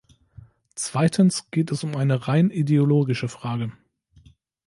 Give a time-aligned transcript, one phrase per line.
[0.73, 3.71] Zweitens geht es um eine rein ideologische Frage.